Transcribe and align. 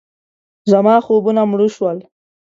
زما 0.71 0.95
خوبونه 1.05 1.41
مړه 1.51 1.67
شول. 1.75 1.97